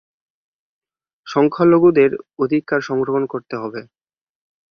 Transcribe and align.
সংখ্যালঘুদের 1.27 2.11
অধিকার 2.39 2.79
সংরক্ষণ 2.81 3.23
করতে 3.25 3.55
হবে। 3.55 3.81